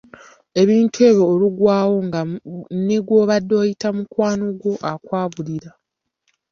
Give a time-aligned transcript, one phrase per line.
[0.61, 2.21] Ebintu ebyo oluggwaawo nga
[2.85, 5.71] ne gw’obadde oyita mukwano gwo akwabulira.